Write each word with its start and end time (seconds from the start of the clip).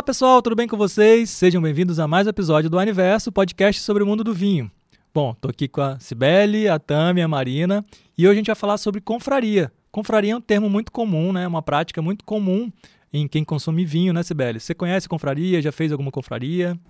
Olá 0.00 0.04
pessoal, 0.04 0.40
tudo 0.40 0.56
bem 0.56 0.66
com 0.66 0.78
vocês? 0.78 1.28
Sejam 1.28 1.60
bem-vindos 1.60 2.00
a 2.00 2.08
mais 2.08 2.26
um 2.26 2.30
episódio 2.30 2.70
do 2.70 2.78
Aniverso, 2.78 3.30
podcast 3.30 3.82
sobre 3.82 4.02
o 4.02 4.06
mundo 4.06 4.24
do 4.24 4.32
vinho. 4.32 4.70
Bom, 5.12 5.34
tô 5.34 5.50
aqui 5.50 5.68
com 5.68 5.82
a 5.82 6.00
Cibele, 6.00 6.70
a 6.70 6.78
Tami, 6.78 7.20
a 7.20 7.28
Marina 7.28 7.84
e 8.16 8.26
hoje 8.26 8.32
a 8.32 8.36
gente 8.36 8.46
vai 8.46 8.56
falar 8.56 8.78
sobre 8.78 9.02
confraria. 9.02 9.70
Confraria 9.92 10.32
é 10.32 10.36
um 10.36 10.40
termo 10.40 10.70
muito 10.70 10.90
comum, 10.90 11.34
né? 11.34 11.46
Uma 11.46 11.60
prática 11.60 12.00
muito 12.00 12.24
comum 12.24 12.72
em 13.12 13.28
quem 13.28 13.44
consome 13.44 13.84
vinho, 13.84 14.14
né, 14.14 14.22
Cibele? 14.22 14.58
Você 14.58 14.74
conhece 14.74 15.06
confraria? 15.06 15.60
Já 15.60 15.70
fez 15.70 15.92
alguma 15.92 16.10
confraria? 16.10 16.80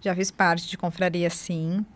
Já 0.00 0.12
fiz 0.16 0.32
parte 0.32 0.68
de 0.68 0.76
confraria, 0.76 1.30
sim. 1.30 1.86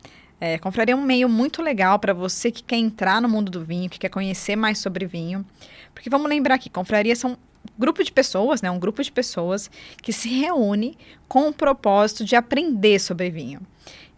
É, 0.40 0.56
confraria 0.56 0.92
é 0.92 0.96
um 0.96 1.02
meio 1.02 1.28
muito 1.28 1.62
legal 1.62 1.98
para 1.98 2.14
você 2.14 2.48
que 2.48 2.62
quer 2.62 2.76
entrar 2.76 3.20
no 3.20 3.28
mundo 3.28 3.50
do 3.50 3.64
vinho, 3.64 3.90
que 3.90 3.98
quer 3.98 4.08
conhecer 4.08 4.54
mais 4.54 4.78
sobre 4.78 5.04
vinho. 5.04 5.44
Porque 5.92 6.08
vamos 6.08 6.30
lembrar 6.30 6.58
que 6.58 6.70
confraria 6.70 7.16
são 7.16 7.36
grupo 7.78 8.04
de 8.04 8.12
pessoas, 8.12 8.62
né, 8.62 8.70
um 8.70 8.78
grupo 8.78 9.02
de 9.02 9.10
pessoas 9.10 9.70
que 10.02 10.12
se 10.12 10.28
reúne 10.28 10.96
com 11.28 11.48
o 11.48 11.52
propósito 11.52 12.24
de 12.24 12.36
aprender 12.36 12.98
sobre 12.98 13.30
vinho. 13.30 13.60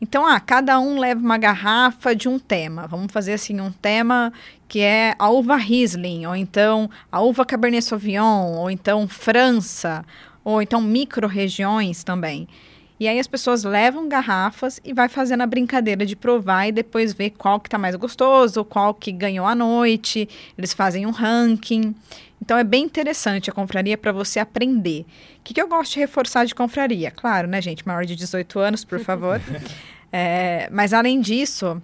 Então, 0.01 0.27
ah, 0.27 0.41
cada 0.41 0.81
um 0.81 0.99
leva 0.99 1.21
uma 1.21 1.39
garrafa 1.39 2.13
de 2.13 2.29
um 2.29 2.37
tema. 2.37 2.89
Vamos 2.89 3.13
fazer 3.13 3.35
assim 3.35 3.61
um 3.61 3.71
tema 3.71 4.33
que 4.67 4.81
é 4.81 5.15
a 5.17 5.31
uva 5.31 5.55
Riesling, 5.55 6.27
ou 6.27 6.35
então 6.35 6.91
a 7.11 7.21
uva 7.21 7.45
Cabernet 7.47 7.85
Sauvignon, 7.85 8.53
ou 8.57 8.69
então 8.69 9.07
França, 9.07 10.05
ou 10.43 10.61
então 10.61 10.81
micro-regiões 10.81 12.03
também. 12.03 12.49
E 13.03 13.09
aí 13.09 13.19
as 13.19 13.27
pessoas 13.27 13.65
levam 13.65 14.09
garrafas 14.09 14.81
e 14.85 14.93
vai 14.93 15.09
fazendo 15.09 15.41
a 15.41 15.47
brincadeira 15.47 16.07
de 16.07 16.15
provar 16.15 16.69
e 16.69 16.71
depois 16.71 17.13
ver 17.13 17.31
qual 17.31 17.59
que 17.59 17.67
está 17.67 17.77
mais 17.77 17.97
gostoso, 17.97 18.65
qual 18.65 18.95
que 18.95 19.11
ganhou 19.11 19.45
a 19.45 19.57
noite. 19.57 20.29
Eles 20.57 20.73
fazem 20.73 21.05
um 21.05 21.11
ranking. 21.11 21.97
Então 22.41 22.57
é 22.57 22.63
bem 22.63 22.85
interessante 22.85 23.51
a 23.51 23.53
confraria 23.53 23.99
para 23.99 24.13
você 24.13 24.39
aprender. 24.39 25.01
O 25.01 25.43
que, 25.43 25.53
que, 25.53 25.61
eu 25.61 25.67
gosto 25.67 25.95
de 25.95 25.99
reforçar 25.99 26.45
de 26.45 26.55
confraria? 26.55 27.11
Claro, 27.11 27.49
né, 27.49 27.61
gente? 27.61 27.85
Maior 27.85 28.05
de 28.05 28.15
18 28.15 28.61
anos, 28.61 28.85
por 28.85 29.01
favor. 29.01 29.41
é, 30.13 30.69
mas 30.71 30.93
além 30.93 31.21
disso, 31.21 31.83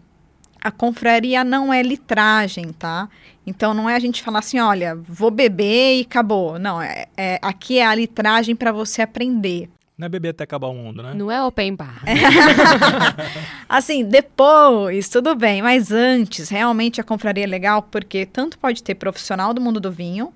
a 0.63 0.71
confraria 0.71 1.43
não 1.43 1.73
é 1.75 1.83
litragem, 1.83 2.73
tá? 2.73 3.09
Então 3.45 3.75
não 3.75 3.91
é 3.91 3.97
a 3.97 3.99
gente 3.99 4.23
falar 4.23 4.39
assim, 4.39 4.61
olha, 4.61 4.95
vou 4.95 5.33
beber 5.33 5.99
e 5.99 6.03
acabou. 6.03 6.61
Não, 6.61 6.81
é, 6.81 7.07
é 7.17 7.41
aqui 7.43 7.81
é 7.81 7.87
a 7.87 7.93
litragem 7.97 8.55
para 8.55 8.71
você 8.71 9.03
aprender. 9.03 9.69
Não 9.99 10.07
é 10.07 10.09
beber 10.09 10.29
até 10.29 10.45
acabar 10.45 10.69
o 10.69 10.75
mundo, 10.75 11.03
né? 11.03 11.13
Não 11.13 11.29
é 11.29 11.45
open 11.45 11.75
bar. 11.75 12.05
assim, 13.69 14.05
depois, 14.05 15.09
tudo 15.09 15.35
bem, 15.35 15.61
mas 15.61 15.91
antes, 15.91 16.49
realmente 16.49 17.01
a 17.01 17.05
confraria 17.05 17.43
é 17.43 17.47
legal 17.49 17.83
porque 17.83 18.25
tanto 18.25 18.57
pode 18.61 18.81
ter 18.81 18.95
profissional 18.95 19.53
do 19.53 19.61
mundo 19.61 19.81
do 19.81 19.91
vinho, 19.91 20.33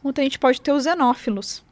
quanto 0.00 0.20
a 0.20 0.24
gente 0.24 0.38
pode 0.38 0.60
ter 0.60 0.70
os 0.70 0.84
xenófilos. 0.84 1.64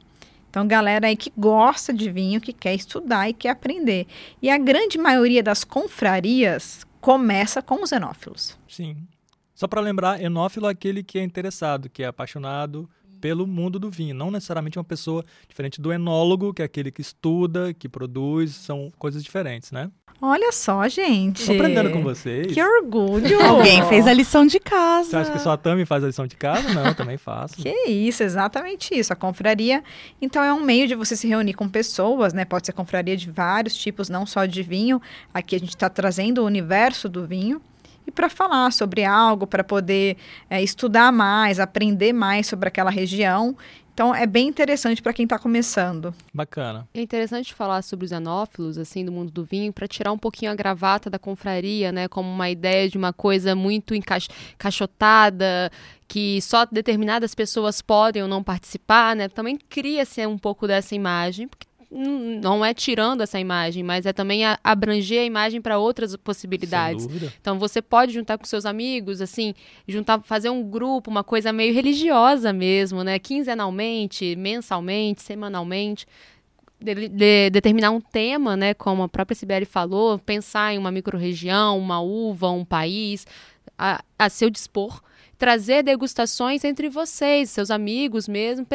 Então, 0.50 0.66
galera 0.66 1.06
aí 1.06 1.16
que 1.16 1.32
gosta 1.38 1.94
de 1.94 2.10
vinho, 2.10 2.40
que 2.40 2.52
quer 2.52 2.74
estudar 2.74 3.28
e 3.28 3.32
quer 3.32 3.50
aprender. 3.50 4.08
E 4.42 4.50
a 4.50 4.58
grande 4.58 4.98
maioria 4.98 5.40
das 5.40 5.62
confrarias 5.62 6.84
começa 7.00 7.62
com 7.62 7.84
os 7.84 7.90
xenófilos. 7.90 8.58
Sim. 8.68 8.96
Só 9.54 9.68
para 9.68 9.80
lembrar, 9.80 10.20
enófilo 10.20 10.66
é 10.66 10.70
aquele 10.70 11.04
que 11.04 11.16
é 11.16 11.22
interessado, 11.22 11.88
que 11.88 12.02
é 12.02 12.06
apaixonado 12.06 12.90
pelo 13.20 13.46
mundo 13.46 13.78
do 13.78 13.90
vinho. 13.90 14.14
Não 14.14 14.30
necessariamente 14.30 14.78
uma 14.78 14.84
pessoa 14.84 15.24
diferente 15.48 15.80
do 15.80 15.92
enólogo, 15.92 16.54
que 16.54 16.62
é 16.62 16.64
aquele 16.64 16.90
que 16.90 17.00
estuda, 17.00 17.74
que 17.74 17.88
produz, 17.88 18.52
são 18.54 18.90
coisas 18.98 19.22
diferentes, 19.22 19.70
né? 19.70 19.90
Olha 20.22 20.52
só, 20.52 20.86
gente. 20.86 21.46
Tô 21.46 21.52
aprendendo 21.52 21.90
com 21.90 22.02
vocês. 22.02 22.52
Que 22.52 22.62
orgulho. 22.62 23.40
Alguém 23.42 23.82
fez 23.88 24.06
a 24.06 24.12
lição 24.12 24.44
de 24.44 24.60
casa. 24.60 25.08
Você 25.08 25.16
acha 25.16 25.32
que 25.32 25.38
só 25.38 25.52
a 25.52 25.56
Tami 25.56 25.86
faz 25.86 26.04
a 26.04 26.08
lição 26.08 26.26
de 26.26 26.36
casa? 26.36 26.74
Não, 26.74 26.92
também 26.92 27.16
faço. 27.16 27.56
que 27.56 27.70
isso, 27.86 28.22
exatamente 28.22 28.94
isso. 28.94 29.14
A 29.14 29.16
confraria, 29.16 29.82
então, 30.20 30.44
é 30.44 30.52
um 30.52 30.60
meio 30.60 30.86
de 30.86 30.94
você 30.94 31.16
se 31.16 31.26
reunir 31.26 31.54
com 31.54 31.66
pessoas, 31.66 32.34
né? 32.34 32.44
Pode 32.44 32.66
ser 32.66 32.72
confraria 32.72 33.16
de 33.16 33.30
vários 33.30 33.74
tipos, 33.74 34.10
não 34.10 34.26
só 34.26 34.44
de 34.44 34.62
vinho. 34.62 35.00
Aqui 35.32 35.56
a 35.56 35.58
gente 35.58 35.70
está 35.70 35.88
trazendo 35.88 36.42
o 36.42 36.44
universo 36.44 37.08
do 37.08 37.26
vinho 37.26 37.62
e 38.10 38.12
para 38.12 38.28
falar 38.28 38.72
sobre 38.72 39.04
algo, 39.04 39.46
para 39.46 39.64
poder 39.64 40.16
é, 40.50 40.62
estudar 40.62 41.10
mais, 41.12 41.58
aprender 41.58 42.12
mais 42.12 42.46
sobre 42.46 42.68
aquela 42.68 42.90
região. 42.90 43.56
Então 43.92 44.14
é 44.14 44.26
bem 44.26 44.48
interessante 44.48 45.02
para 45.02 45.12
quem 45.12 45.24
está 45.24 45.38
começando. 45.38 46.14
Bacana. 46.32 46.88
É 46.94 47.02
interessante 47.02 47.52
falar 47.52 47.82
sobre 47.82 48.06
os 48.06 48.12
anófilos, 48.12 48.78
assim, 48.78 49.04
do 49.04 49.12
mundo 49.12 49.30
do 49.30 49.44
vinho, 49.44 49.72
para 49.72 49.86
tirar 49.86 50.10
um 50.10 50.18
pouquinho 50.18 50.50
a 50.50 50.54
gravata 50.54 51.10
da 51.10 51.18
confraria, 51.18 51.92
né, 51.92 52.08
como 52.08 52.28
uma 52.28 52.48
ideia 52.48 52.88
de 52.88 52.96
uma 52.96 53.12
coisa 53.12 53.54
muito 53.54 53.94
encaixotada, 53.94 55.70
que 56.08 56.40
só 56.40 56.64
determinadas 56.64 57.34
pessoas 57.34 57.82
podem 57.82 58.22
ou 58.22 58.28
não 58.28 58.42
participar, 58.42 59.14
né? 59.14 59.28
Também 59.28 59.56
cria-se 59.56 60.26
um 60.26 60.38
pouco 60.38 60.66
dessa 60.66 60.94
imagem, 60.94 61.46
porque 61.46 61.66
não 61.90 62.64
é 62.64 62.72
tirando 62.72 63.20
essa 63.20 63.40
imagem, 63.40 63.82
mas 63.82 64.06
é 64.06 64.12
também 64.12 64.44
a, 64.44 64.58
abranger 64.62 65.22
a 65.22 65.24
imagem 65.24 65.60
para 65.60 65.78
outras 65.78 66.14
possibilidades. 66.16 67.06
Então 67.40 67.58
você 67.58 67.82
pode 67.82 68.12
juntar 68.12 68.38
com 68.38 68.44
seus 68.44 68.64
amigos, 68.64 69.20
assim, 69.20 69.54
juntar, 69.88 70.20
fazer 70.22 70.50
um 70.50 70.62
grupo, 70.62 71.10
uma 71.10 71.24
coisa 71.24 71.52
meio 71.52 71.74
religiosa 71.74 72.52
mesmo, 72.52 73.02
né? 73.02 73.18
Quinzenalmente, 73.18 74.36
mensalmente, 74.36 75.22
semanalmente. 75.22 76.06
De, 76.80 77.08
de, 77.08 77.50
determinar 77.50 77.90
um 77.90 78.00
tema, 78.00 78.56
né, 78.56 78.72
como 78.72 79.02
a 79.02 79.08
própria 79.08 79.34
Sibeli 79.34 79.66
falou, 79.66 80.18
pensar 80.18 80.72
em 80.72 80.78
uma 80.78 80.90
microrregião, 80.90 81.78
uma 81.78 82.00
uva, 82.00 82.50
um 82.50 82.64
país, 82.64 83.26
a, 83.76 84.02
a 84.18 84.30
seu 84.30 84.48
dispor 84.48 85.02
trazer 85.40 85.82
degustações 85.82 86.64
entre 86.64 86.90
vocês, 86.90 87.48
seus 87.48 87.70
amigos 87.70 88.28
mesmo, 88.28 88.66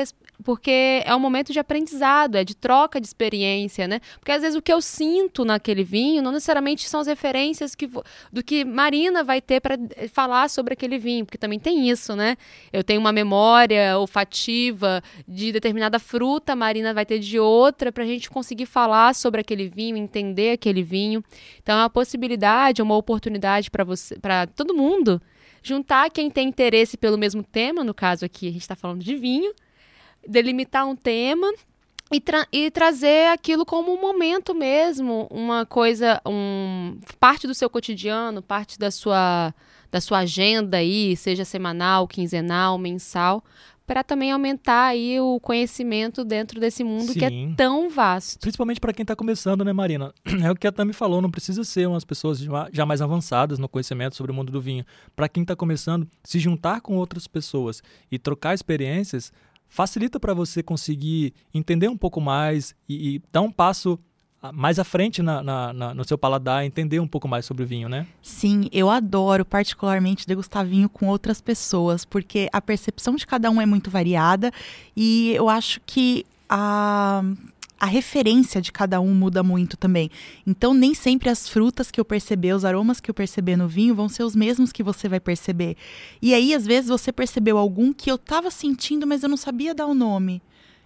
porque 0.44 1.02
é 1.06 1.16
um 1.16 1.20
momento 1.20 1.54
de 1.54 1.60
aprendizado, 1.60 2.36
é 2.36 2.44
de 2.44 2.56
troca 2.56 3.00
de 3.00 3.08
experiência, 3.08 3.88
né? 3.88 4.00
Porque 4.20 4.32
às 4.32 4.42
vezes 4.42 4.58
o 4.58 4.62
que 4.62 4.72
eu 4.72 4.82
sinto 4.82 5.46
naquele 5.46 5.84
vinho 5.84 6.22
não 6.22 6.32
necessariamente 6.32 6.88
são 6.88 7.00
as 7.00 7.08
referências 7.08 7.76
que 7.76 7.90
do 8.32 8.44
que 8.44 8.66
Marina 8.66 9.24
vai 9.24 9.42
ter 9.42 9.62
para 9.62 9.76
eh, 9.96 10.08
falar 10.08 10.50
sobre 10.50 10.74
aquele 10.74 10.98
vinho, 10.98 11.26
porque 11.26 11.38
também 11.38 11.60
tem 11.60 11.90
isso, 11.90 12.16
né? 12.16 12.38
Eu 12.72 12.84
tenho 12.84 13.00
uma 13.00 13.12
memória 13.12 13.98
olfativa 13.98 15.02
de 15.28 15.52
determinada 15.52 16.00
fruta, 16.00 16.56
Marina 16.56 16.94
vai 16.94 17.06
ter 17.06 17.20
de 17.20 17.40
outra 17.40 17.92
para 17.92 18.04
a 18.04 18.08
gente 18.08 18.30
conseguir 18.30 18.66
falar 18.66 19.16
sobre 19.16 19.42
aquele 19.42 19.70
vinho, 19.70 19.98
entender 19.98 20.52
aquele 20.52 20.84
vinho. 20.84 21.24
Então 21.62 21.78
é 21.78 21.82
uma 21.84 21.90
possibilidade, 21.90 22.82
é 22.82 22.84
uma 22.84 22.98
oportunidade 22.98 23.72
para 23.72 23.84
você, 23.84 24.18
para 24.20 24.48
todo 24.48 24.74
mundo 24.74 25.22
juntar 25.66 26.12
quem 26.12 26.30
tem 26.30 26.48
interesse 26.48 26.96
pelo 26.96 27.18
mesmo 27.18 27.42
tema, 27.42 27.84
no 27.84 27.94
caso 27.94 28.24
aqui 28.24 28.48
a 28.48 28.52
gente 28.52 28.62
está 28.62 28.76
falando 28.76 29.04
de 29.04 29.16
vinho, 29.16 29.52
delimitar 30.28 30.88
um 30.88 30.96
tema 30.96 31.52
e, 32.12 32.22
tra 32.22 32.48
e, 32.52 32.70
trazer 32.70 33.32
aquilo 33.32 33.66
como 33.66 33.94
um 33.94 34.00
momento 34.00 34.54
mesmo, 34.54 35.28
uma 35.32 35.66
coisa, 35.66 36.22
um, 36.26 36.98
parte 37.20 37.48
do 37.48 37.54
seu 37.54 37.70
cotidiano, 37.70 38.42
parte 38.42 38.78
da 38.78 38.92
sua, 38.92 39.54
da 39.92 40.00
sua 40.00 40.20
agenda 40.20 40.78
aí, 40.78 41.16
seja 41.16 41.44
semanal, 41.44 42.08
quinzenal, 42.08 42.78
mensal, 42.78 43.44
para 43.88 44.04
também 44.04 44.32
aumentar 44.32 44.88
aí 44.88 45.20
o 45.20 45.40
conhecimento 45.40 46.24
dentro 46.24 46.60
desse 46.60 46.84
mundo 46.84 47.12
Sim. 47.14 47.20
que 47.20 47.26
é 47.26 47.32
tão 47.56 47.90
vasto. 47.90 48.40
Principalmente 48.40 48.80
para 48.80 48.94
quem 48.94 49.04
está 49.04 49.16
começando, 49.16 49.64
né, 49.64 49.74
Marina? 49.74 50.14
É 50.44 50.52
o 50.52 50.56
que 50.56 50.68
a 50.68 50.72
Tami 50.72 50.94
falou, 50.94 51.22
não 51.22 51.32
precisa 51.32 51.64
ser 51.64 51.88
umas 51.88 52.04
pessoas 52.04 52.40
já 52.72 52.86
mais 52.86 53.02
avançadas 53.02 53.58
no 53.58 53.70
conhecimento 53.70 54.16
sobre 54.16 54.32
o 54.32 54.36
mundo 54.36 54.52
do 54.52 54.62
vinho. 54.62 54.86
Para 55.16 55.30
quem 55.30 55.42
está 55.42 55.56
começando, 55.56 56.08
se 56.24 56.40
juntar 56.40 56.82
com 56.82 56.98
outras 56.98 57.28
pessoas 57.28 57.82
e 58.12 58.20
trocar 58.20 58.54
experiências 58.54 59.32
facilita 59.76 60.18
para 60.22 60.34
você 60.34 60.64
conseguir 60.64 61.34
entender 61.54 61.90
um 61.90 61.98
pouco 61.98 62.22
mais 62.22 62.74
e, 62.88 63.16
e 63.16 63.22
dar 63.30 63.42
um 63.42 63.52
passo 63.52 64.00
mais 64.54 64.80
à 64.80 64.84
frente 64.86 65.22
na, 65.22 65.44
na, 65.44 65.74
na, 65.74 65.94
no 65.94 66.06
seu 66.06 66.18
paladar, 66.18 66.64
entender 66.64 67.00
um 67.02 67.08
pouco 67.08 67.28
mais 67.28 67.46
sobre 67.46 67.64
o 67.64 67.68
vinho, 67.68 67.90
né? 67.90 68.08
Sim, 68.22 68.70
eu 68.72 68.90
adoro 68.90 69.44
particularmente 69.44 70.26
degustar 70.26 70.66
vinho 70.66 70.88
com 70.88 71.08
outras 71.08 71.42
pessoas, 71.42 72.06
porque 72.06 72.48
a 72.54 72.62
percepção 72.62 73.16
de 73.16 73.28
cada 73.28 73.52
um 73.52 73.60
é 73.60 73.66
muito 73.66 73.90
variada 73.90 74.50
e 74.96 75.34
eu 75.36 75.50
acho 75.50 75.82
que 75.86 76.26
a 76.48 77.24
a 77.80 77.86
referência 77.86 78.62
de 78.62 78.72
cada 78.72 79.00
um 79.02 79.14
muda 79.14 79.44
muito 79.44 79.78
também. 79.78 80.10
Então, 80.46 80.74
nem 80.74 80.94
sempre 80.94 81.30
as 81.30 81.48
frutas 81.48 81.92
que 81.92 82.00
eu 82.00 82.06
perceber, 82.06 82.54
os 82.54 82.66
aromas 82.66 83.00
que 83.00 83.10
eu 83.10 83.14
perceber 83.14 83.56
no 83.56 83.68
vinho 83.68 83.96
vão 83.96 84.08
ser 84.08 84.24
os 84.24 84.36
mesmos 84.36 84.72
que 84.72 84.84
você 84.84 85.10
vai 85.10 85.20
perceber. 85.20 85.76
E 86.22 86.34
aí, 86.34 86.54
às 86.54 86.66
vezes, 86.66 86.90
você 86.90 87.12
percebeu 87.12 87.58
algum 87.58 87.94
que 87.94 88.10
eu 88.10 88.16
estava 88.16 88.50
sentindo, 88.50 89.06
mas 89.06 89.24
eu 89.24 89.30
não 89.30 89.38
sabia 89.38 89.74
dar 89.74 89.88
o 89.88 89.94
nome 89.94 90.42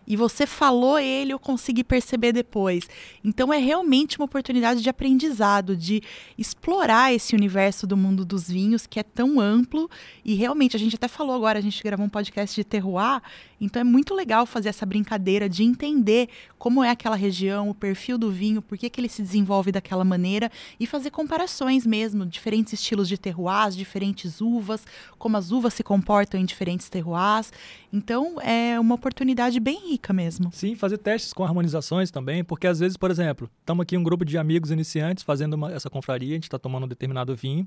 e 0.10 0.16
você 0.18 0.48
falou 0.48 0.98
ele, 0.98 1.32
eu 1.32 1.40
consegui 1.40 1.84
perceber 1.84 2.34
depois. 2.34 2.90
Então 3.24 3.54
é 3.54 3.58
realmente 3.58 4.18
uma 4.18 4.26
oportunidade 4.26 4.82
de 4.82 4.90
aprendizado, 4.90 5.78
de 5.78 6.02
explorar 6.36 7.14
esse 7.14 7.36
universo 7.36 7.86
do 7.86 7.96
mundo 7.96 8.26
dos 8.26 8.50
vinhos 8.50 8.88
que 8.88 9.00
é 9.00 9.04
tão 9.04 9.40
amplo 9.40 9.88
e 10.26 10.34
realmente 10.34 10.76
a 10.76 10.80
gente 10.80 10.96
até 10.96 11.08
falou 11.08 11.36
agora, 11.36 11.60
a 11.60 11.62
gente 11.62 11.84
gravou 11.84 12.08
um 12.08 12.10
podcast 12.10 12.56
de 12.56 12.64
terroir, 12.64 13.22
então 13.62 13.80
é 13.80 13.84
muito 13.84 14.16
legal 14.16 14.46
fazer 14.46 14.70
essa 14.70 14.86
brincadeira 14.86 15.48
de 15.48 15.64
entender 15.64 16.30
como 16.58 16.84
é 16.84 16.90
aquela 16.90 17.16
região, 17.16 17.70
o 17.70 17.76
perfil 17.76 18.18
do 18.18 18.32
vinho, 18.32 18.62
por 18.62 18.78
que, 18.78 18.90
que 18.90 19.00
ele 19.00 19.10
se 19.10 19.22
desenvolve 19.22 19.72
daquela 19.72 20.04
maneira 20.04 20.52
e 20.80 20.88
fazer 20.88 21.12
comparações 21.12 21.86
mesmo, 21.86 22.26
diferentes 22.26 22.74
estilos 22.74 23.08
de 23.08 23.18
terroirs, 23.18 23.76
diferentes 23.76 24.42
uvas, 24.42 24.86
como 25.18 25.38
as 25.38 25.52
uvas 25.52 25.74
se 25.74 25.84
comportam 25.84 26.40
em 26.40 26.46
diferentes 26.46 26.90
terroirs. 26.90 27.52
Então 27.92 28.40
é 28.42 28.80
uma 28.80 28.96
oportunidade 28.96 29.60
bem 29.60 29.92
rica 29.92 30.14
mesmo. 30.14 30.52
Sim, 30.54 30.76
fazer 30.76 30.98
testes 30.98 31.34
com 31.34 31.44
harmonizações 31.44 32.12
também, 32.12 32.44
porque 32.44 32.68
às 32.68 32.80
vezes, 32.80 32.98
por 32.98 33.10
exemplo, 33.10 33.50
estamos 33.60 33.84
aqui 33.84 33.98
um 33.98 34.04
grupo 34.04 34.24
de 34.24 34.38
amigos 34.38 34.72
iniciantes 34.72 35.24
fazendo 35.24 35.54
uma, 35.54 35.72
essa 35.72 35.90
confraria, 35.90 36.32
a 36.32 36.36
gente 36.36 36.44
está 36.44 36.60
tomando 36.60 36.86
um 36.86 36.88
determinado 36.88 37.36
vinho, 37.36 37.66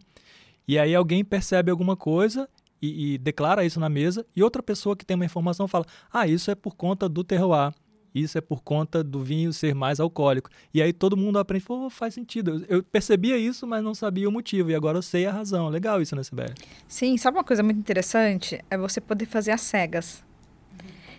e 0.66 0.78
aí 0.78 0.94
alguém 0.94 1.24
percebe 1.24 1.70
alguma 1.70 1.96
coisa 1.96 2.48
e, 2.80 3.14
e, 3.14 3.18
declara 3.18 3.64
isso 3.64 3.80
na 3.80 3.88
mesa, 3.88 4.26
e 4.34 4.42
outra 4.42 4.62
pessoa 4.62 4.96
que 4.96 5.04
tem 5.04 5.14
uma 5.14 5.24
informação 5.24 5.66
fala: 5.68 5.84
ah, 6.12 6.26
isso 6.26 6.50
é 6.50 6.54
por 6.54 6.74
conta 6.74 7.08
do 7.08 7.24
terroir. 7.24 7.72
Isso 8.14 8.36
é 8.36 8.40
por 8.40 8.62
conta 8.62 9.02
do 9.02 9.20
vinho 9.20 9.52
ser 9.52 9.74
mais 9.74 10.00
alcoólico. 10.00 10.50
E 10.72 10.82
aí 10.82 10.92
todo 10.92 11.16
mundo 11.16 11.38
aprende, 11.38 11.64
pô, 11.64 11.88
faz 11.88 12.14
sentido. 12.14 12.64
Eu 12.68 12.82
percebia 12.82 13.36
isso, 13.38 13.66
mas 13.66 13.82
não 13.82 13.94
sabia 13.94 14.28
o 14.28 14.32
motivo. 14.32 14.70
E 14.70 14.74
agora 14.74 14.98
eu 14.98 15.02
sei 15.02 15.26
a 15.26 15.32
razão. 15.32 15.68
Legal 15.68 16.00
isso, 16.02 16.14
né, 16.14 16.22
Sibeli? 16.22 16.54
Sim, 16.86 17.16
sabe 17.16 17.36
uma 17.38 17.44
coisa 17.44 17.62
muito 17.62 17.78
interessante? 17.78 18.62
É 18.70 18.76
você 18.76 19.00
poder 19.00 19.26
fazer 19.26 19.52
as 19.52 19.60
cegas. 19.60 20.22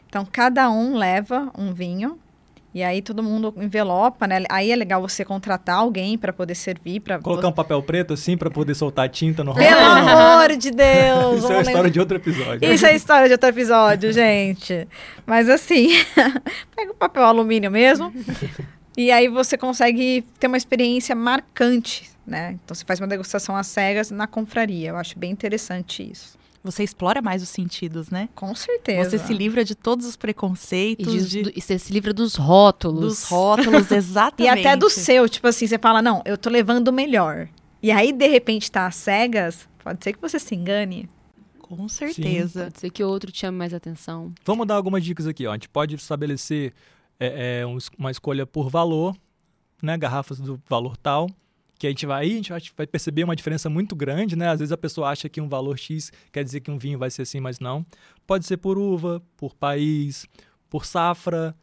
Então, 0.07 0.27
cada 0.31 0.69
um 0.69 0.95
leva 0.95 1.51
um 1.57 1.73
vinho 1.73 2.19
e 2.73 2.81
aí 2.81 3.01
todo 3.01 3.21
mundo 3.21 3.53
envelopa, 3.57 4.25
né? 4.25 4.43
Aí 4.49 4.71
é 4.71 4.75
legal 4.75 5.01
você 5.01 5.23
contratar 5.23 5.77
alguém 5.77 6.17
para 6.17 6.33
poder 6.33 6.55
servir, 6.55 6.99
para 6.99 7.19
colocar 7.19 7.43
você... 7.43 7.47
um 7.47 7.51
papel 7.51 7.83
preto 7.83 8.13
assim 8.13 8.35
para 8.35 8.49
poder 8.49 8.73
soltar 8.73 9.07
tinta 9.09 9.43
no. 9.43 9.53
Pelo 9.53 9.79
amor 9.79 10.57
de 10.57 10.71
Deus! 10.71 11.43
Isso 11.43 11.51
é 11.51 11.57
a 11.57 11.61
história 11.61 11.91
de 11.91 11.99
outro 11.99 12.17
episódio. 12.17 12.73
Isso 12.73 12.85
é 12.85 12.89
a 12.89 12.95
história 12.95 13.27
de 13.27 13.33
outro 13.33 13.49
episódio, 13.49 14.11
gente. 14.11 14.87
Mas 15.25 15.49
assim, 15.49 15.89
pega 16.75 16.91
o 16.91 16.95
papel 16.95 17.23
alumínio 17.23 17.69
mesmo. 17.69 18.11
e 18.97 19.11
aí 19.11 19.27
você 19.27 19.57
consegue 19.57 20.25
ter 20.39 20.47
uma 20.47 20.57
experiência 20.57 21.15
marcante, 21.15 22.09
né? 22.25 22.57
Então 22.63 22.73
você 22.73 22.83
faz 22.83 22.99
uma 22.99 23.07
degustação 23.07 23.55
às 23.55 23.67
cegas 23.67 24.09
na 24.09 24.25
confraria. 24.25 24.89
Eu 24.89 24.97
acho 24.97 25.17
bem 25.17 25.31
interessante 25.31 26.09
isso 26.09 26.42
você 26.63 26.83
explora 26.83 27.21
mais 27.21 27.43
os 27.43 27.49
sentidos, 27.49 28.09
né? 28.09 28.29
Com 28.33 28.55
certeza. 28.55 29.09
Você 29.09 29.19
se 29.19 29.33
livra 29.33 29.65
de 29.65 29.75
todos 29.75 30.05
os 30.05 30.15
preconceitos. 30.15 31.33
E, 31.33 31.43
de... 31.43 31.53
e 31.55 31.61
você 31.61 31.77
se 31.77 31.91
livra 31.91 32.13
dos 32.13 32.35
rótulos. 32.35 33.01
Dos 33.01 33.23
rótulos, 33.25 33.91
exatamente. 33.91 34.45
e 34.45 34.59
até 34.59 34.75
do 34.77 34.89
seu, 34.89 35.27
tipo 35.27 35.47
assim, 35.47 35.67
você 35.67 35.77
fala, 35.77 36.01
não, 36.01 36.21
eu 36.25 36.37
tô 36.37 36.49
levando 36.49 36.87
o 36.87 36.93
melhor. 36.93 37.49
E 37.81 37.91
aí, 37.91 38.13
de 38.13 38.27
repente, 38.27 38.71
tá 38.71 38.87
às 38.87 38.95
cegas, 38.95 39.67
pode 39.83 40.01
ser 40.01 40.13
que 40.13 40.21
você 40.21 40.39
se 40.39 40.55
engane. 40.55 41.09
Com 41.59 41.89
certeza. 41.89 42.59
Sim. 42.59 42.65
Pode 42.65 42.79
ser 42.79 42.89
que 42.91 43.03
outro 43.03 43.31
te 43.31 43.39
chame 43.39 43.57
mais 43.57 43.73
atenção. 43.73 44.33
Vamos 44.45 44.65
dar 44.65 44.75
algumas 44.75 45.03
dicas 45.03 45.27
aqui, 45.27 45.45
ó. 45.45 45.51
A 45.51 45.55
gente 45.55 45.67
pode 45.67 45.95
estabelecer 45.95 46.73
é, 47.19 47.61
é, 47.61 47.65
uma 47.97 48.11
escolha 48.11 48.45
por 48.45 48.69
valor, 48.69 49.13
né? 49.81 49.97
Garrafas 49.97 50.39
do 50.39 50.61
valor 50.69 50.95
tal 50.95 51.27
que 51.77 51.87
a 51.87 51.89
gente 51.89 52.05
vai 52.05 52.23
aí, 52.23 52.31
a 52.33 52.35
gente 52.35 52.73
vai 52.75 52.87
perceber 52.87 53.23
uma 53.23 53.35
diferença 53.35 53.69
muito 53.69 53.95
grande, 53.95 54.35
né? 54.35 54.49
Às 54.49 54.59
vezes 54.59 54.71
a 54.71 54.77
pessoa 54.77 55.09
acha 55.09 55.27
que 55.27 55.41
um 55.41 55.49
valor 55.49 55.77
X 55.77 56.11
quer 56.31 56.43
dizer 56.43 56.61
que 56.61 56.71
um 56.71 56.77
vinho 56.77 56.97
vai 56.97 57.09
ser 57.09 57.23
assim, 57.23 57.39
mas 57.39 57.59
não. 57.59 57.85
Pode 58.25 58.45
ser 58.45 58.57
por 58.57 58.77
uva, 58.77 59.21
por 59.35 59.55
país, 59.55 60.25
por 60.69 60.85
safra, 60.85 61.55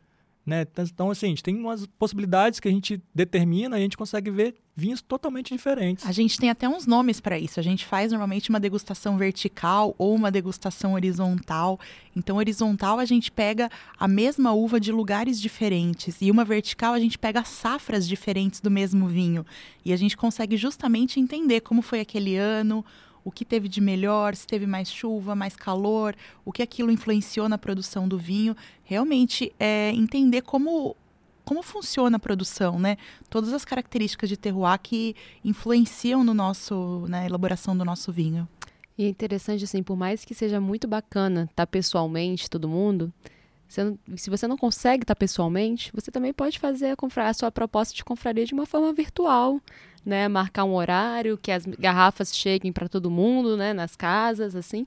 né? 0.51 0.67
Então, 0.77 1.11
assim, 1.11 1.27
a 1.27 1.29
gente 1.29 1.45
tem 1.45 1.57
umas 1.57 1.87
possibilidades 1.87 2.59
que 2.59 2.67
a 2.67 2.71
gente 2.73 3.01
determina 3.15 3.79
e 3.79 3.81
a 3.81 3.83
gente 3.83 3.97
consegue 3.97 4.33
ver 4.33 4.57
vinhos 4.75 5.01
totalmente 5.01 5.55
diferentes. 5.55 6.05
A 6.05 6.11
gente 6.11 6.37
tem 6.37 6.51
até 6.51 6.69
uns 6.69 6.87
nomes 6.87 7.21
para 7.21 7.39
isso. 7.39 7.61
A 7.61 7.63
gente 7.63 7.87
faz 7.87 8.11
normalmente 8.11 8.51
uma 8.51 8.59
degustação 8.59 9.17
vertical 9.17 9.95
ou 9.97 10.13
uma 10.13 10.29
degustação 10.29 10.95
horizontal. 10.95 11.79
Então, 12.17 12.39
horizontal 12.39 12.99
a 12.99 13.05
gente 13.05 13.31
pega 13.31 13.71
a 13.97 14.09
mesma 14.09 14.53
uva 14.53 14.81
de 14.81 14.91
lugares 14.91 15.41
diferentes 15.41 16.17
e 16.21 16.33
uma 16.33 16.45
vertical 16.45 16.95
a 16.95 16.99
gente 16.99 17.17
pega 17.17 17.45
safras 17.45 18.09
diferentes 18.09 18.61
do 18.61 18.73
mesmo 18.73 19.07
vinho. 19.07 19.47
E 19.85 19.93
a 19.93 19.97
gente 19.97 20.17
consegue 20.17 20.57
justamente 20.57 21.21
entender 21.21 21.61
como 21.61 21.81
foi 21.81 22.01
aquele 22.01 22.37
ano, 22.37 22.85
o 23.25 23.31
que 23.31 23.45
teve 23.45 23.69
de 23.69 23.81
melhor, 23.81 24.35
se 24.35 24.47
teve 24.47 24.67
mais 24.67 24.91
chuva, 24.91 25.35
mais 25.35 25.57
calor, 25.57 26.15
o 26.45 26.53
que 26.53 26.63
aquilo 26.63 26.91
influenciou 26.91 27.49
na 27.49 27.59
produção 27.59 28.09
do 28.09 28.19
vinho. 28.19 28.57
Realmente 28.85 29.53
é 29.59 29.91
entender 29.95 30.43
como 30.43 30.97
como 31.45 31.63
funciona 31.65 32.17
a 32.17 32.21
produção, 32.21 32.79
né? 32.79 32.97
Todas 33.29 33.53
as 33.53 33.65
características 33.65 34.29
de 34.29 34.37
terroir 34.37 34.79
que 34.79 35.17
influenciam 35.45 36.23
no 36.23 36.33
nosso, 36.33 37.05
na 37.09 37.27
elaboração 37.27 37.77
do 37.77 37.85
nosso 37.85 38.13
vinho. 38.13 38.49
E 38.97 39.05
é 39.05 39.09
interessante 39.09 39.65
assim, 39.65 39.83
por 39.83 39.97
mais 39.97 40.25
que 40.25 40.33
seja 40.33 40.61
muito 40.61 40.87
bacana 40.87 41.43
estar 41.51 41.55
tá 41.55 41.67
pessoalmente 41.67 42.49
todo 42.49 42.69
mundo, 42.69 43.13
você 43.73 43.95
se 44.17 44.29
você 44.29 44.49
não 44.49 44.57
consegue 44.57 45.05
estar 45.05 45.15
pessoalmente, 45.15 45.91
você 45.95 46.11
também 46.11 46.33
pode 46.33 46.59
fazer 46.59 46.95
a, 46.95 47.29
a 47.29 47.35
sua 47.35 47.51
proposta 47.51 47.95
de 47.95 48.05
confraria 48.05 48.45
de 48.45 48.53
uma 48.53 48.67
forma 48.67 48.93
virtual 48.93 49.61
né, 50.05 50.29
marcar 50.29 50.65
um 50.65 50.75
horário, 50.75 51.39
que 51.39 51.53
as 51.53 51.65
garrafas 51.67 52.35
cheguem 52.35 52.73
para 52.73 52.89
todo 52.89 53.11
mundo, 53.11 53.57
né, 53.57 53.73
nas 53.73 53.97
casas, 53.97 54.55
assim. 54.57 54.87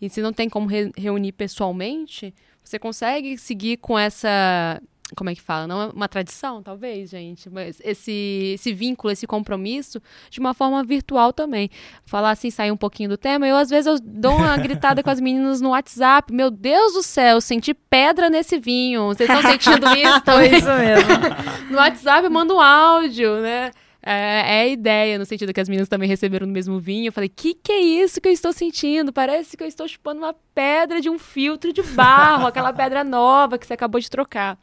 E 0.00 0.08
se 0.08 0.20
não 0.20 0.32
tem 0.32 0.48
como 0.48 0.66
re 0.66 0.90
reunir 0.96 1.32
pessoalmente, 1.32 2.34
você 2.62 2.78
consegue 2.78 3.38
seguir 3.38 3.78
com 3.78 3.98
essa 3.98 4.80
como 5.14 5.30
é 5.30 5.34
que 5.34 5.40
fala? 5.40 5.66
Não 5.68 5.82
é 5.82 5.86
uma 5.86 6.08
tradição, 6.08 6.62
talvez, 6.62 7.10
gente, 7.10 7.48
mas 7.48 7.80
esse, 7.84 8.52
esse 8.54 8.72
vínculo, 8.72 9.12
esse 9.12 9.26
compromisso, 9.26 10.02
de 10.28 10.40
uma 10.40 10.52
forma 10.52 10.82
virtual 10.82 11.32
também. 11.32 11.70
Falar 12.04 12.30
assim, 12.30 12.50
sair 12.50 12.72
um 12.72 12.76
pouquinho 12.76 13.10
do 13.10 13.16
tema, 13.16 13.46
eu 13.46 13.56
às 13.56 13.70
vezes 13.70 13.86
eu 13.86 14.00
dou 14.00 14.34
uma 14.34 14.56
gritada 14.56 15.02
com 15.04 15.10
as 15.10 15.20
meninas 15.20 15.60
no 15.60 15.70
WhatsApp, 15.70 16.32
meu 16.32 16.50
Deus 16.50 16.94
do 16.94 17.02
céu, 17.02 17.40
senti 17.40 17.72
pedra 17.72 18.28
nesse 18.28 18.58
vinho, 18.58 19.06
vocês 19.06 19.30
estão 19.30 19.48
sentindo 19.48 19.86
isso? 19.96 20.20
Também? 20.26 20.56
isso 20.56 20.66
mesmo. 20.66 21.08
no 21.70 21.76
WhatsApp 21.76 22.24
eu 22.24 22.30
mando 22.30 22.56
um 22.56 22.60
áudio, 22.60 23.40
né? 23.40 23.70
É, 24.02 24.12
é, 24.12 24.60
a 24.60 24.66
ideia, 24.68 25.18
no 25.18 25.26
sentido 25.26 25.52
que 25.52 25.60
as 25.60 25.68
meninas 25.68 25.88
também 25.88 26.08
receberam 26.08 26.46
no 26.46 26.52
mesmo 26.52 26.78
vinho. 26.78 27.08
Eu 27.08 27.12
falei, 27.12 27.28
que 27.28 27.54
que 27.54 27.72
é 27.72 27.80
isso 27.80 28.20
que 28.20 28.28
eu 28.28 28.32
estou 28.32 28.52
sentindo? 28.52 29.12
Parece 29.12 29.56
que 29.56 29.64
eu 29.64 29.66
estou 29.66 29.88
chupando 29.88 30.20
uma 30.20 30.34
pedra 30.54 31.00
de 31.00 31.10
um 31.10 31.18
filtro 31.18 31.72
de 31.72 31.82
barro, 31.82 32.46
aquela 32.46 32.72
pedra 32.72 33.02
nova 33.02 33.58
que 33.58 33.66
você 33.66 33.74
acabou 33.74 34.00
de 34.00 34.08
trocar. 34.08 34.56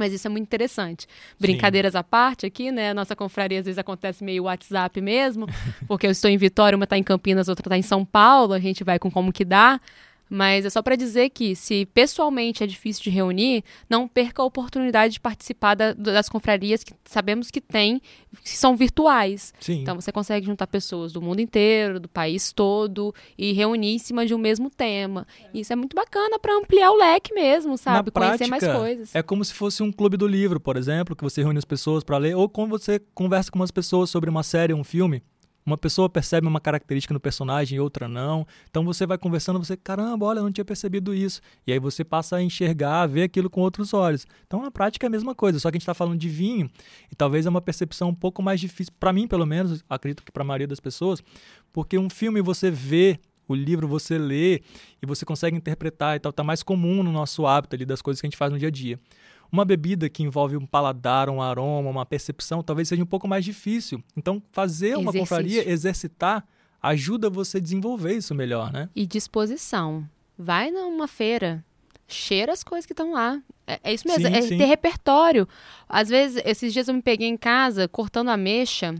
Mas 0.00 0.14
isso 0.14 0.26
é 0.26 0.30
muito 0.30 0.44
interessante. 0.44 1.06
Brincadeiras 1.38 1.92
Sim. 1.92 1.98
à 1.98 2.02
parte 2.02 2.46
aqui, 2.46 2.72
né? 2.72 2.90
A 2.90 2.94
nossa 2.94 3.14
confraria 3.14 3.60
às 3.60 3.66
vezes 3.66 3.78
acontece 3.78 4.24
meio 4.24 4.44
WhatsApp 4.44 4.98
mesmo, 5.00 5.46
porque 5.86 6.06
eu 6.06 6.10
estou 6.10 6.30
em 6.30 6.38
Vitória, 6.38 6.74
uma 6.74 6.84
está 6.84 6.96
em 6.96 7.02
Campinas, 7.02 7.48
outra 7.48 7.66
está 7.66 7.76
em 7.76 7.82
São 7.82 8.02
Paulo, 8.04 8.54
a 8.54 8.58
gente 8.58 8.82
vai 8.82 8.98
com 8.98 9.10
como 9.10 9.30
que 9.30 9.44
dá. 9.44 9.78
Mas 10.30 10.64
é 10.64 10.70
só 10.70 10.80
para 10.80 10.94
dizer 10.94 11.30
que, 11.30 11.56
se 11.56 11.84
pessoalmente 11.86 12.62
é 12.62 12.66
difícil 12.66 13.02
de 13.02 13.10
reunir, 13.10 13.64
não 13.88 14.06
perca 14.06 14.40
a 14.40 14.44
oportunidade 14.44 15.14
de 15.14 15.20
participar 15.20 15.74
da, 15.74 15.92
das 15.92 16.28
confrarias 16.28 16.84
que 16.84 16.94
sabemos 17.04 17.50
que 17.50 17.60
tem, 17.60 18.00
que 18.44 18.56
são 18.56 18.76
virtuais. 18.76 19.52
Sim. 19.58 19.82
Então 19.82 19.96
você 19.96 20.12
consegue 20.12 20.46
juntar 20.46 20.68
pessoas 20.68 21.12
do 21.12 21.20
mundo 21.20 21.40
inteiro, 21.40 21.98
do 21.98 22.08
país 22.08 22.52
todo, 22.52 23.12
e 23.36 23.52
reunir 23.52 23.94
em 23.94 23.98
cima 23.98 24.24
de 24.24 24.32
um 24.32 24.38
mesmo 24.38 24.70
tema. 24.70 25.26
E 25.52 25.60
isso 25.60 25.72
é 25.72 25.76
muito 25.76 25.96
bacana 25.96 26.38
para 26.38 26.56
ampliar 26.56 26.92
o 26.92 26.96
leque 26.96 27.34
mesmo, 27.34 27.76
sabe? 27.76 28.10
Na 28.14 28.20
Conhecer 28.20 28.48
prática, 28.48 28.72
mais 28.72 28.78
coisas. 28.78 29.14
É 29.14 29.22
como 29.22 29.44
se 29.44 29.52
fosse 29.52 29.82
um 29.82 29.90
clube 29.90 30.16
do 30.16 30.28
livro, 30.28 30.60
por 30.60 30.76
exemplo, 30.76 31.16
que 31.16 31.24
você 31.24 31.42
reúne 31.42 31.58
as 31.58 31.64
pessoas 31.64 32.04
para 32.04 32.18
ler, 32.18 32.36
ou 32.36 32.48
quando 32.48 32.70
você 32.70 33.00
conversa 33.12 33.50
com 33.50 33.58
umas 33.58 33.72
pessoas 33.72 34.10
sobre 34.10 34.30
uma 34.30 34.44
série, 34.44 34.72
um 34.72 34.84
filme. 34.84 35.22
Uma 35.64 35.76
pessoa 35.76 36.08
percebe 36.08 36.46
uma 36.46 36.60
característica 36.60 37.12
no 37.12 37.20
personagem 37.20 37.76
e 37.76 37.80
outra 37.80 38.08
não. 38.08 38.46
Então 38.68 38.84
você 38.84 39.06
vai 39.06 39.18
conversando, 39.18 39.58
você, 39.58 39.76
caramba, 39.76 40.26
olha, 40.26 40.38
eu 40.38 40.44
não 40.44 40.52
tinha 40.52 40.64
percebido 40.64 41.14
isso. 41.14 41.40
E 41.66 41.72
aí 41.72 41.78
você 41.78 42.02
passa 42.02 42.36
a 42.36 42.42
enxergar, 42.42 43.02
a 43.02 43.06
ver 43.06 43.24
aquilo 43.24 43.50
com 43.50 43.60
outros 43.60 43.92
olhos. 43.92 44.26
Então 44.46 44.62
na 44.62 44.70
prática 44.70 45.06
é 45.06 45.08
a 45.08 45.10
mesma 45.10 45.34
coisa, 45.34 45.58
só 45.58 45.70
que 45.70 45.76
a 45.76 45.78
gente 45.78 45.82
está 45.82 45.94
falando 45.94 46.18
de 46.18 46.28
vinho 46.28 46.70
e 47.10 47.14
talvez 47.14 47.46
é 47.46 47.50
uma 47.50 47.60
percepção 47.60 48.08
um 48.08 48.14
pouco 48.14 48.42
mais 48.42 48.60
difícil, 48.60 48.92
para 48.98 49.12
mim 49.12 49.26
pelo 49.26 49.46
menos, 49.46 49.84
acredito 49.88 50.24
que 50.24 50.32
para 50.32 50.42
a 50.42 50.46
maioria 50.46 50.66
das 50.66 50.80
pessoas, 50.80 51.22
porque 51.72 51.98
um 51.98 52.08
filme 52.08 52.40
você 52.40 52.70
vê 52.70 53.20
o 53.52 53.54
livro 53.54 53.88
você 53.88 54.16
lê 54.16 54.62
e 55.02 55.06
você 55.06 55.24
consegue 55.24 55.56
interpretar 55.56 56.16
e 56.16 56.20
tal, 56.20 56.32
tá 56.32 56.44
mais 56.44 56.62
comum 56.62 57.02
no 57.02 57.10
nosso 57.10 57.46
hábito 57.46 57.74
ali 57.74 57.84
das 57.84 58.00
coisas 58.00 58.20
que 58.20 58.26
a 58.26 58.30
gente 58.30 58.36
faz 58.36 58.52
no 58.52 58.58
dia 58.58 58.68
a 58.68 58.70
dia. 58.70 58.98
Uma 59.52 59.64
bebida 59.64 60.08
que 60.08 60.22
envolve 60.22 60.56
um 60.56 60.66
paladar, 60.66 61.28
um 61.28 61.42
aroma, 61.42 61.90
uma 61.90 62.06
percepção, 62.06 62.62
talvez 62.62 62.88
seja 62.88 63.02
um 63.02 63.06
pouco 63.06 63.26
mais 63.26 63.44
difícil. 63.44 64.02
Então, 64.16 64.42
fazer 64.52 64.96
uma 64.96 65.10
Exercício. 65.10 65.20
confraria, 65.20 65.68
exercitar, 65.68 66.46
ajuda 66.82 67.28
você 67.28 67.58
a 67.58 67.60
desenvolver 67.60 68.14
isso 68.14 68.34
melhor, 68.34 68.72
né? 68.72 68.88
E 68.94 69.06
disposição. 69.06 70.08
Vai 70.38 70.70
numa 70.70 71.08
feira, 71.08 71.64
cheira 72.06 72.52
as 72.52 72.62
coisas 72.62 72.86
que 72.86 72.92
estão 72.92 73.12
lá. 73.12 73.40
É, 73.66 73.80
é, 73.84 73.94
isso 73.94 74.06
mesmo, 74.06 74.26
sim, 74.26 74.34
é 74.34 74.42
sim. 74.42 74.58
ter 74.58 74.64
repertório. 74.64 75.48
Às 75.88 76.08
vezes, 76.08 76.42
esses 76.44 76.72
dias 76.72 76.88
eu 76.88 76.94
me 76.94 77.02
peguei 77.02 77.28
em 77.28 77.36
casa 77.36 77.86
cortando 77.86 78.28
a 78.28 78.36
mexa 78.36 78.94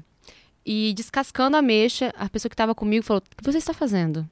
e 0.64 0.92
descascando 0.94 1.56
a 1.56 1.62
mexa. 1.62 2.12
A 2.16 2.28
pessoa 2.28 2.50
que 2.50 2.54
estava 2.54 2.74
comigo 2.74 3.04
falou: 3.04 3.22
O 3.32 3.36
que 3.36 3.50
você 3.50 3.58
está 3.58 3.72
fazendo? 3.72 4.28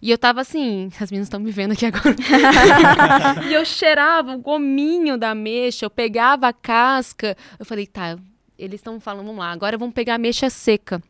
E 0.00 0.10
eu 0.10 0.18
tava 0.18 0.40
assim, 0.40 0.90
as 1.00 1.10
meninas 1.10 1.26
estão 1.26 1.40
me 1.40 1.50
vendo 1.50 1.72
aqui 1.72 1.86
agora. 1.86 2.14
e 3.48 3.54
eu 3.54 3.64
cheirava 3.64 4.34
o 4.34 4.38
gominho 4.38 5.16
da 5.16 5.34
mexa, 5.34 5.86
eu 5.86 5.90
pegava 5.90 6.48
a 6.48 6.52
casca. 6.52 7.36
Eu 7.58 7.64
falei, 7.64 7.86
tá, 7.86 8.18
eles 8.58 8.80
estão 8.80 9.00
falando, 9.00 9.26
vamos 9.26 9.40
lá, 9.40 9.50
agora 9.50 9.78
vamos 9.78 9.94
pegar 9.94 10.14
a 10.14 10.18
mexa 10.18 10.50
seca. 10.50 11.02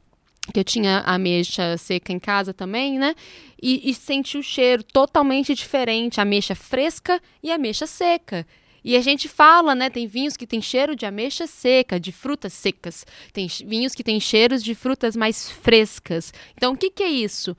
Que 0.53 0.61
eu 0.61 0.65
tinha 0.65 1.01
a 1.01 1.19
mexa 1.19 1.77
seca 1.77 2.13
em 2.13 2.21
casa 2.21 2.55
também, 2.55 2.99
né? 2.99 3.15
E, 3.61 3.91
e 3.91 3.95
senti 3.95 4.39
o 4.39 4.43
cheiro 4.43 4.85
totalmente 4.85 5.55
diferente, 5.55 6.21
a 6.21 6.25
mexa 6.25 6.55
fresca 6.55 7.21
e 7.43 7.51
a 7.51 7.59
mexa 7.59 7.87
seca. 7.87 8.47
E 8.87 8.97
a 8.97 9.01
gente 9.01 9.29
fala, 9.29 9.75
né? 9.75 9.91
Tem 9.91 10.07
vinhos 10.07 10.37
que 10.37 10.47
tem 10.47 10.63
cheiro 10.63 10.95
de 10.95 11.05
ameixa 11.05 11.49
seca, 11.49 11.99
de 11.99 12.13
frutas 12.13 12.53
secas. 12.53 13.05
Tem 13.33 13.49
vinhos 13.67 13.97
que 13.97 14.05
tem 14.05 14.21
cheiros 14.21 14.63
de 14.63 14.77
frutas 14.77 15.17
mais 15.17 15.51
frescas. 15.51 16.33
Então, 16.57 16.73
o 16.73 16.77
que, 16.77 16.89
que 16.91 17.03
é 17.03 17.09
isso? 17.09 17.57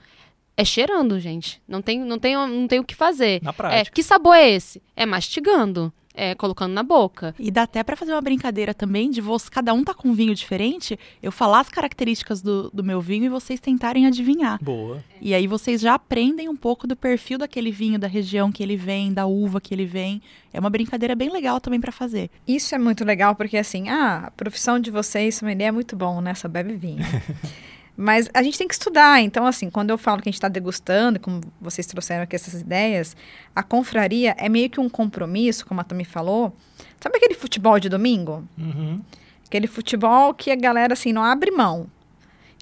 É 0.58 0.66
cheirando, 0.66 1.20
gente. 1.20 1.62
Não 1.68 1.82
tem, 1.82 2.00
não 2.00 2.18
tem, 2.18 2.36
não 2.36 2.68
tem 2.68 2.80
o 2.80 2.84
que 2.84 2.96
fazer. 2.96 3.40
Na 3.44 3.54
prática. 3.54 3.80
É, 3.80 3.86
que 3.86 4.02
sabor 4.02 4.36
é 4.36 4.50
esse? 4.50 4.82
É 4.96 5.06
mastigando. 5.06 5.94
é, 6.18 6.34
colocando 6.34 6.74
na 6.74 6.82
boca. 6.82 7.34
E 7.38 7.52
dá 7.52 7.62
até 7.64 7.84
para 7.84 7.96
fazer 7.96 8.12
uma 8.12 8.22
brincadeira 8.22 8.74
também 8.74 9.12
de 9.12 9.22
você, 9.22 9.50
cada 9.52 9.72
um 9.72 9.84
tá 9.84 9.94
com 9.94 10.10
um 10.10 10.14
vinho 10.14 10.34
diferente, 10.34 10.98
eu 11.22 11.32
falar 11.32 11.60
as 11.60 11.70
características 11.70 12.42
do, 12.42 12.72
do 12.74 12.84
meu 12.84 13.00
vinho 13.00 13.26
e 13.26 13.30
vocês 13.30 13.60
tentarem 13.60 14.08
adivinhar. 14.08 14.58
Boa. 14.62 15.04
E 15.22 15.36
aí 15.36 15.46
vocês 15.46 15.80
já 15.80 15.94
aprendem 15.94 16.50
um 16.50 16.56
pouco 16.56 16.88
do 16.88 16.96
perfil 16.96 17.38
daquele 17.38 17.70
vinho, 17.70 18.00
da 18.00 18.08
região 18.08 18.52
que 18.52 18.64
ele 18.64 18.76
vem, 18.76 19.14
da 19.14 19.28
uva 19.28 19.62
que 19.62 19.74
ele 19.74 19.86
vem. 19.86 20.20
É 20.52 20.60
uma 20.60 20.72
brincadeira 20.72 21.14
bem 21.14 21.30
legal 21.30 21.62
também 21.62 21.80
para 21.80 21.92
fazer. 21.92 22.32
Isso 22.48 22.74
é 22.74 22.80
muito 22.80 23.06
legal 23.06 23.36
porque 23.36 23.58
assim, 23.58 23.88
ah, 23.90 24.24
a 24.26 24.32
profissão 24.32 24.80
de 24.80 24.90
vocês, 24.90 25.40
ideia 25.40 25.68
é 25.68 25.72
muito 25.72 25.96
bom, 25.96 26.20
né? 26.20 26.34
Só 26.34 26.48
bebe 26.48 26.76
vinho. 26.76 27.06
Mas 28.00 28.30
a 28.32 28.44
gente 28.44 28.60
tem 28.60 28.68
que 28.68 28.76
estudar. 28.76 29.20
Então, 29.22 29.48
assim, 29.48 29.72
quando 29.72 29.90
eu 29.90 29.98
falo 29.98 30.22
que 30.22 30.30
a 30.30 30.32
gente 30.32 30.38
está 30.38 30.48
degustando, 30.48 31.20
como 31.20 31.42
vocês 31.60 31.88
trouxeram 31.88 32.24
aqui 32.24 32.36
essas 32.36 32.62
ideias, 32.62 33.18
a 33.56 33.64
confraria 33.64 34.36
é 34.38 34.48
meio 34.48 34.70
que 34.70 34.80
um 34.80 34.88
compromisso, 34.88 35.66
como 35.66 35.82
a 35.82 35.84
Tami 35.84 36.06
falou. 36.06 36.56
Sabe 37.02 37.18
aquele 37.18 37.34
futebol 37.34 37.80
de 37.80 37.90
domingo? 37.90 38.48
Uhum. 38.56 39.02
Aquele 39.48 39.66
futebol 39.66 40.32
que 40.36 40.52
a 40.52 40.56
galera, 40.56 40.94
assim, 40.94 41.12
não 41.12 41.24
abre 41.24 41.50
mão. 41.50 41.88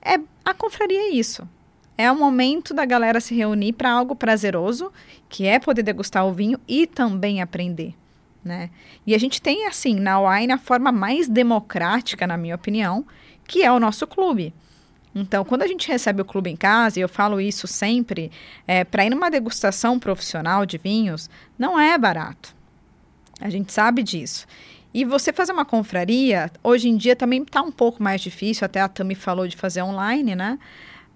É, 0.01 0.17
a 0.45 0.53
confraria 0.53 0.99
é 0.99 1.09
isso. 1.09 1.45
É 1.97 2.09
o 2.09 2.15
momento 2.15 2.73
da 2.73 2.85
galera 2.85 3.19
se 3.19 3.35
reunir 3.35 3.73
para 3.73 3.91
algo 3.91 4.15
prazeroso, 4.15 4.91
que 5.27 5.45
é 5.45 5.59
poder 5.59 5.83
degustar 5.83 6.25
o 6.25 6.33
vinho 6.33 6.57
e 6.65 6.87
também 6.87 7.41
aprender. 7.41 7.93
Né? 8.43 8.69
E 9.05 9.13
a 9.13 9.17
gente 9.17 9.41
tem, 9.41 9.65
assim, 9.65 9.95
na 9.95 10.19
Wine 10.21 10.53
a 10.53 10.57
forma 10.57 10.91
mais 10.91 11.27
democrática, 11.27 12.25
na 12.25 12.37
minha 12.37 12.55
opinião, 12.55 13.05
que 13.45 13.63
é 13.63 13.71
o 13.71 13.79
nosso 13.79 14.07
clube. 14.07 14.53
Então, 15.15 15.45
quando 15.45 15.61
a 15.61 15.67
gente 15.67 15.87
recebe 15.87 16.21
o 16.21 16.25
clube 16.25 16.49
em 16.49 16.57
casa, 16.57 16.99
e 16.99 17.01
eu 17.01 17.07
falo 17.07 17.39
isso 17.39 17.67
sempre, 17.67 18.29
é, 18.67 18.83
para 18.83 19.05
ir 19.05 19.09
numa 19.09 19.31
degustação 19.31 19.97
profissional 19.97 20.65
de 20.65 20.77
vinhos, 20.77 21.29
não 21.57 21.79
é 21.79 21.97
barato. 21.97 22.53
A 23.39 23.49
gente 23.49 23.71
sabe 23.71 24.03
disso. 24.03 24.45
E 24.93 25.05
você 25.05 25.31
fazer 25.31 25.53
uma 25.53 25.65
confraria, 25.65 26.51
hoje 26.61 26.89
em 26.89 26.97
dia 26.97 27.15
também 27.15 27.41
está 27.43 27.61
um 27.61 27.71
pouco 27.71 28.03
mais 28.03 28.19
difícil, 28.19 28.65
até 28.65 28.81
a 28.81 28.89
Tami 28.89 29.15
falou 29.15 29.47
de 29.47 29.55
fazer 29.55 29.81
online, 29.81 30.35
né? 30.35 30.59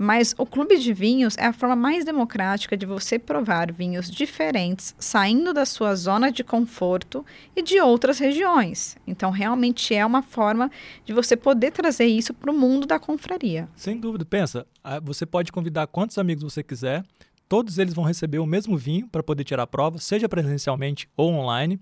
Mas 0.02 0.34
o 0.38 0.46
clube 0.46 0.78
de 0.78 0.94
vinhos 0.94 1.38
é 1.38 1.46
a 1.46 1.52
forma 1.52 1.76
mais 1.76 2.06
democrática 2.06 2.78
de 2.78 2.86
você 2.86 3.20
provar 3.20 3.70
vinhos 3.70 4.10
diferentes, 4.10 4.96
saindo 4.98 5.54
da 5.54 5.66
sua 5.66 5.94
zona 5.94 6.32
de 6.32 6.42
conforto 6.42 7.26
e 7.54 7.62
de 7.62 7.82
outras 7.82 8.18
regiões. 8.18 8.96
Então, 9.06 9.30
realmente 9.30 9.94
é 9.94 10.06
uma 10.06 10.22
forma 10.22 10.72
de 11.04 11.12
você 11.12 11.36
poder 11.36 11.72
trazer 11.72 12.06
isso 12.06 12.34
para 12.34 12.50
o 12.50 12.58
mundo 12.58 12.88
da 12.88 12.98
confraria. 12.98 13.68
Sem 13.76 14.00
dúvida. 14.00 14.24
Pensa, 14.24 14.66
você 15.04 15.26
pode 15.26 15.52
convidar 15.52 15.86
quantos 15.88 16.18
amigos 16.18 16.46
você 16.46 16.64
quiser, 16.64 17.04
todos 17.50 17.78
eles 17.78 17.94
vão 17.94 18.06
receber 18.06 18.40
o 18.40 18.46
mesmo 18.46 18.78
vinho 18.78 19.06
para 19.10 19.22
poder 19.22 19.44
tirar 19.44 19.64
a 19.64 19.68
prova, 19.68 19.98
seja 19.98 20.30
presencialmente 20.30 21.10
ou 21.18 21.34
online. 21.34 21.78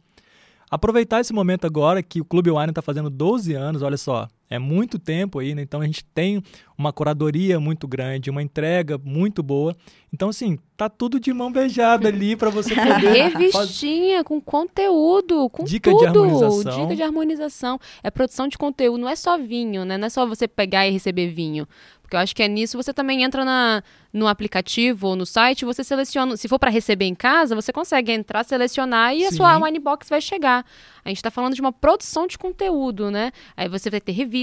Aproveitar 0.71 1.21
esse 1.21 1.33
momento 1.33 1.67
agora 1.67 2.01
que 2.01 2.19
o 2.19 2.25
Clube 2.25 2.50
Wine 2.50 2.69
está 2.69 2.81
fazendo 2.81 3.12
12 3.12 3.53
anos, 3.53 3.83
olha 3.83 3.95
só, 3.95 4.27
é 4.50 4.58
muito 4.58 4.98
tempo 4.98 5.39
aí, 5.39 5.54
né? 5.54 5.62
Então 5.62 5.82
a 5.82 5.86
gente 5.86 6.04
tem 6.06 6.42
uma 6.77 6.94
curadoria 6.94 7.60
muito 7.60 7.88
grande, 7.88 8.30
uma 8.30 8.42
entrega 8.42 8.98
muito 8.98 9.44
boa. 9.44 9.75
Então, 10.13 10.30
assim, 10.30 10.58
tá 10.77 10.88
tudo 10.88 11.20
de 11.20 11.34
mão 11.34 11.51
beijada 11.51 12.08
ali 12.10 12.36
para 12.36 12.50
você 12.50 12.74
poder. 12.74 13.30
Revistinha 13.30 14.24
com 14.24 14.39
conteúdo, 14.39 15.50
com 15.50 15.63
Dica 15.63 15.92
tudo. 15.92 16.00
de 16.00 16.06
harmonização. 16.06 16.82
Dica 16.82 16.96
de 16.96 17.04
harmonização. 17.04 17.80
É 18.01 18.10
produção 18.10 18.48
de 18.48 18.58
conteúdo, 18.58 19.01
não 19.01 19.10
é 19.10 19.16
só 19.16 19.38
vinho, 19.38 19.84
né? 19.84 19.98
Não 19.98 20.06
é 20.06 20.10
só 20.10 20.25
você 20.25 20.48
pegar 20.48 20.88
e 20.88 20.92
receber 20.92 21.27
vinho. 21.27 21.68
Porque 22.08 22.16
eu 22.16 22.22
acho 22.22 22.34
que 22.34 22.42
é 22.42 22.48
nisso 22.48 22.77
você 22.77 22.94
também 22.94 23.22
entra 23.22 23.44
na, 23.44 23.84
no 24.13 24.30
aplicativo 24.30 25.08
ou 25.08 25.16
no 25.18 25.25
site, 25.25 25.66
você 25.66 25.84
seleciona. 25.84 26.38
Se 26.38 26.48
for 26.48 26.58
para 26.58 26.72
receber 26.72 27.04
em 27.04 27.13
casa, 27.13 27.54
você 27.54 27.74
consegue 27.74 28.13
entrar, 28.13 28.46
selecionar 28.46 29.13
e 29.13 29.20
Sim. 29.20 29.25
a 29.25 29.32
sua 29.34 29.66
wine 29.66 29.77
box 29.77 30.08
vai 30.10 30.22
chegar. 30.22 30.66
A 31.04 31.10
gente 31.10 31.18
está 31.18 31.30
falando 31.30 31.54
de 31.54 31.60
uma 31.60 31.74
produção 31.74 32.25
de 32.25 32.38
conteúdo, 32.38 33.12
né? 33.12 33.34
Aí 33.58 33.68
você 33.68 33.89
vai 33.89 34.00
ter 34.00 34.13
revista, 34.13 34.37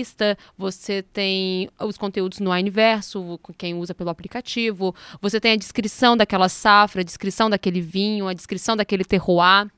você 0.57 1.03
tem 1.03 1.69
os 1.81 1.99
conteúdos 1.99 2.41
no 2.41 2.51
Universo, 2.51 3.39
quem 3.57 3.75
usa 3.75 3.95
pelo 3.95 4.11
aplicativo, 4.11 4.95
você 5.21 5.39
tem 5.41 5.53
a 5.53 5.57
descrição 5.57 6.17
daquela 6.17 6.49
safra, 6.49 7.03
a 7.03 7.05
descrição 7.05 7.51
daquele 7.51 7.81
vinho, 7.81 8.27
a 8.27 8.33
descrição 8.33 8.77
daquele 8.77 9.05
terroir. 9.05 9.69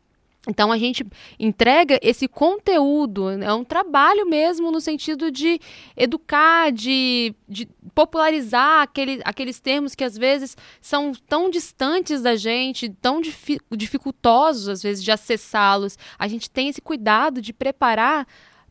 Então 0.49 0.70
a 0.70 0.78
gente 0.78 1.04
entrega 1.40 1.99
esse 2.00 2.28
conteúdo, 2.28 3.30
é 3.30 3.52
um 3.52 3.64
trabalho 3.64 4.25
mesmo 4.25 4.70
no 4.70 4.80
sentido 4.80 5.28
de 5.28 5.61
educar, 5.96 6.70
de, 6.70 7.35
de 7.49 7.68
popularizar 7.92 8.82
aquele, 8.82 9.20
aqueles 9.25 9.58
termos 9.58 9.96
que 9.96 10.04
às 10.04 10.16
vezes 10.16 10.56
são 10.80 11.12
tão 11.28 11.50
distantes 11.50 12.23
da 12.23 12.37
gente, 12.37 12.88
tão 12.88 13.20
difi 13.20 13.58
dificultosos 13.73 14.68
às 14.68 14.82
vezes 14.82 15.02
de 15.02 15.11
acessá-los. 15.11 15.99
A 16.16 16.28
gente 16.28 16.49
tem 16.49 16.68
esse 16.68 16.80
cuidado 16.80 17.42
de 17.42 17.52
preparar 17.52 18.25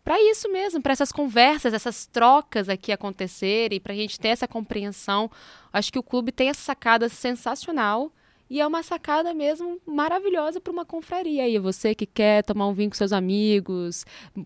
para 0.05 0.21
isso 0.21 0.51
mesmo, 0.51 0.83
para 0.83 0.93
essas 0.93 1.11
conversas, 1.11 1.73
essas 1.73 2.05
trocas 2.05 2.69
aqui 2.69 2.91
acontecerem, 2.91 3.79
para 3.79 3.91
a 3.91 3.95
gente 3.95 4.19
ter 4.19 4.27
essa 4.27 4.47
compreensão. 4.47 5.31
Acho 5.73 5.91
que 5.91 5.97
o 5.97 6.03
clube 6.03 6.31
tem 6.31 6.49
essa 6.49 6.61
sacada 6.61 7.09
sensacional 7.09 8.11
e 8.47 8.61
é 8.61 8.67
uma 8.67 8.83
sacada 8.83 9.33
mesmo 9.33 9.81
maravilhosa 9.83 10.61
para 10.61 10.71
uma 10.71 10.85
confraria. 10.85 11.49
E 11.49 11.57
você 11.57 11.95
que 11.95 12.05
quer 12.05 12.43
tomar 12.43 12.67
um 12.67 12.73
vinho 12.73 12.91
com 12.91 12.95
seus 12.95 13.11
amigos, 13.11 14.05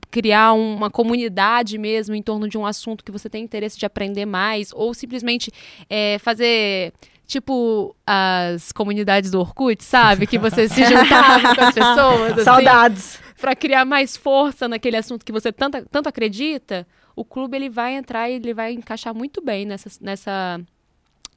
criar 0.09 0.53
uma 0.53 0.89
comunidade 0.89 1.77
mesmo 1.77 2.15
em 2.15 2.23
torno 2.23 2.47
de 2.47 2.57
um 2.57 2.65
assunto 2.65 3.03
que 3.03 3.11
você 3.11 3.29
tem 3.29 3.43
interesse 3.43 3.77
de 3.77 3.85
aprender 3.85 4.25
mais, 4.25 4.71
ou 4.73 4.93
simplesmente 4.93 5.51
é, 5.89 6.17
fazer 6.19 6.93
tipo 7.27 7.93
as 8.07 8.71
comunidades 8.71 9.29
do 9.29 9.41
Orkut, 9.41 9.83
sabe? 9.83 10.25
Que 10.25 10.39
você 10.39 10.69
se 10.69 10.83
juntava 10.87 11.53
com 11.53 11.61
as 11.61 11.73
pessoas. 11.73 12.31
Assim, 12.31 12.43
Saudades. 12.45 13.28
Para 13.39 13.55
criar 13.55 13.85
mais 13.85 14.17
força 14.17 14.67
naquele 14.67 14.97
assunto 14.97 15.25
que 15.25 15.31
você 15.31 15.51
tanto, 15.51 15.85
tanto 15.89 16.09
acredita, 16.09 16.85
o 17.15 17.23
clube 17.23 17.55
ele 17.55 17.69
vai 17.69 17.95
entrar 17.95 18.29
e 18.29 18.33
ele 18.33 18.53
vai 18.53 18.73
encaixar 18.73 19.13
muito 19.13 19.41
bem 19.41 19.65
nessa, 19.65 19.89
nessa 20.01 20.61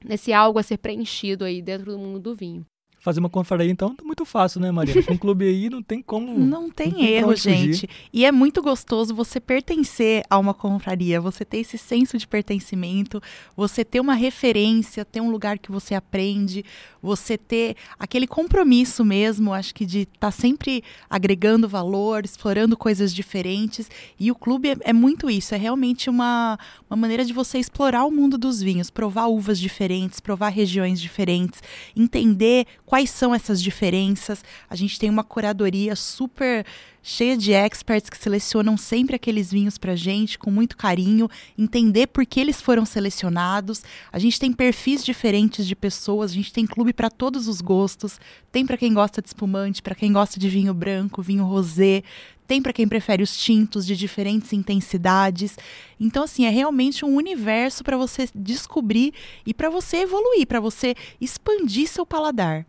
nesse 0.04 0.32
algo 0.32 0.58
a 0.58 0.62
ser 0.62 0.78
preenchido 0.78 1.44
aí 1.44 1.62
dentro 1.62 1.92
do 1.92 1.98
mundo 1.98 2.18
do 2.18 2.34
vinho. 2.34 2.66
Fazer 3.02 3.18
uma 3.18 3.28
confraria, 3.28 3.68
então, 3.68 3.96
é 4.00 4.04
muito 4.04 4.24
fácil, 4.24 4.60
né, 4.60 4.70
Maria? 4.70 5.02
Com 5.02 5.14
um 5.14 5.18
clube 5.18 5.44
aí 5.44 5.68
não 5.68 5.82
tem 5.82 6.00
como. 6.00 6.38
Não 6.38 6.70
tem, 6.70 6.90
não 6.90 6.98
tem 6.98 7.06
erro, 7.06 7.34
gente. 7.34 7.88
E 8.12 8.24
é 8.24 8.30
muito 8.30 8.62
gostoso 8.62 9.12
você 9.12 9.40
pertencer 9.40 10.22
a 10.30 10.38
uma 10.38 10.54
confraria, 10.54 11.20
você 11.20 11.44
ter 11.44 11.58
esse 11.58 11.76
senso 11.76 12.16
de 12.16 12.28
pertencimento, 12.28 13.20
você 13.56 13.84
ter 13.84 13.98
uma 13.98 14.14
referência, 14.14 15.04
ter 15.04 15.20
um 15.20 15.32
lugar 15.32 15.58
que 15.58 15.72
você 15.72 15.96
aprende, 15.96 16.64
você 17.02 17.36
ter 17.36 17.74
aquele 17.98 18.28
compromisso 18.28 19.04
mesmo, 19.04 19.52
acho 19.52 19.74
que 19.74 19.84
de 19.84 20.02
estar 20.02 20.18
tá 20.20 20.30
sempre 20.30 20.84
agregando 21.10 21.68
valor, 21.68 22.24
explorando 22.24 22.76
coisas 22.76 23.12
diferentes. 23.12 23.90
E 24.18 24.30
o 24.30 24.34
clube 24.36 24.70
é, 24.70 24.76
é 24.84 24.92
muito 24.92 25.28
isso, 25.28 25.56
é 25.56 25.58
realmente 25.58 26.08
uma, 26.08 26.56
uma 26.88 26.96
maneira 26.96 27.24
de 27.24 27.32
você 27.32 27.58
explorar 27.58 28.04
o 28.04 28.12
mundo 28.12 28.38
dos 28.38 28.62
vinhos, 28.62 28.90
provar 28.90 29.26
uvas 29.26 29.58
diferentes, 29.58 30.20
provar 30.20 30.50
regiões 30.50 31.00
diferentes, 31.00 31.60
entender 31.96 32.66
quais 32.92 33.08
são 33.08 33.34
essas 33.34 33.62
diferenças. 33.62 34.44
A 34.68 34.76
gente 34.76 34.98
tem 34.98 35.08
uma 35.08 35.24
curadoria 35.24 35.96
super 35.96 36.62
cheia 37.02 37.38
de 37.38 37.50
experts 37.50 38.10
que 38.10 38.18
selecionam 38.18 38.76
sempre 38.76 39.16
aqueles 39.16 39.50
vinhos 39.50 39.78
para 39.78 39.96
gente 39.96 40.38
com 40.38 40.50
muito 40.50 40.76
carinho, 40.76 41.26
entender 41.56 42.08
por 42.08 42.26
que 42.26 42.38
eles 42.38 42.60
foram 42.60 42.84
selecionados. 42.84 43.82
A 44.12 44.18
gente 44.18 44.38
tem 44.38 44.52
perfis 44.52 45.02
diferentes 45.02 45.66
de 45.66 45.74
pessoas, 45.74 46.32
a 46.32 46.34
gente 46.34 46.52
tem 46.52 46.66
clube 46.66 46.92
para 46.92 47.08
todos 47.08 47.48
os 47.48 47.62
gostos. 47.62 48.20
Tem 48.52 48.66
para 48.66 48.76
quem 48.76 48.92
gosta 48.92 49.22
de 49.22 49.28
espumante, 49.28 49.80
para 49.80 49.94
quem 49.94 50.12
gosta 50.12 50.38
de 50.38 50.50
vinho 50.50 50.74
branco, 50.74 51.22
vinho 51.22 51.46
rosé, 51.46 52.02
tem 52.46 52.60
para 52.60 52.74
quem 52.74 52.86
prefere 52.86 53.22
os 53.22 53.34
tintos 53.38 53.86
de 53.86 53.96
diferentes 53.96 54.52
intensidades. 54.52 55.56
Então, 55.98 56.24
assim, 56.24 56.44
é 56.44 56.50
realmente 56.50 57.06
um 57.06 57.16
universo 57.16 57.82
para 57.82 57.96
você 57.96 58.28
descobrir 58.34 59.14
e 59.46 59.54
para 59.54 59.70
você 59.70 60.02
evoluir, 60.02 60.46
para 60.46 60.60
você 60.60 60.94
expandir 61.18 61.88
seu 61.88 62.04
paladar. 62.04 62.66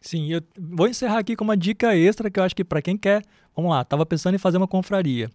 Sim, 0.00 0.32
eu 0.32 0.40
vou 0.58 0.86
encerrar 0.86 1.18
aqui 1.18 1.34
com 1.34 1.44
uma 1.44 1.56
dica 1.56 1.96
extra 1.96 2.30
que 2.30 2.38
eu 2.38 2.44
acho 2.44 2.54
que 2.54 2.64
para 2.64 2.80
quem 2.80 2.96
quer, 2.96 3.22
vamos 3.54 3.70
lá, 3.70 3.82
estava 3.82 4.06
pensando 4.06 4.34
em 4.34 4.38
fazer 4.38 4.56
uma 4.56 4.68
confraria. 4.68 5.30